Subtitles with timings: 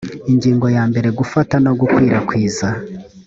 [0.31, 2.67] ingingo ya mbere gufata no gukwirakwiza